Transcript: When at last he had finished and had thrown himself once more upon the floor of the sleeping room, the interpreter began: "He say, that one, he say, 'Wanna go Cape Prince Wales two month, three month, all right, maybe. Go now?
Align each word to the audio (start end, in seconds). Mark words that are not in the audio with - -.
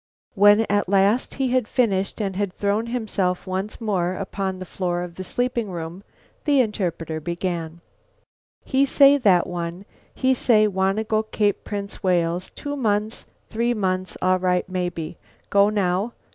When 0.33 0.61
at 0.67 0.89
last 0.89 1.35
he 1.35 1.49
had 1.49 1.67
finished 1.67 2.19
and 2.19 2.35
had 2.35 2.51
thrown 2.53 2.87
himself 2.87 3.45
once 3.45 3.79
more 3.79 4.15
upon 4.15 4.57
the 4.57 4.65
floor 4.65 5.03
of 5.03 5.13
the 5.13 5.23
sleeping 5.23 5.69
room, 5.69 6.01
the 6.45 6.59
interpreter 6.59 7.19
began: 7.19 7.81
"He 8.65 8.83
say, 8.83 9.17
that 9.19 9.45
one, 9.45 9.85
he 10.15 10.33
say, 10.33 10.65
'Wanna 10.67 11.03
go 11.03 11.21
Cape 11.21 11.63
Prince 11.63 12.01
Wales 12.01 12.49
two 12.55 12.75
month, 12.75 13.25
three 13.47 13.75
month, 13.75 14.17
all 14.23 14.39
right, 14.39 14.67
maybe. 14.67 15.19
Go 15.51 15.69
now? 15.69 16.13